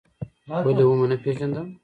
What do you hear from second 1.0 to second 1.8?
نه پېژندم؟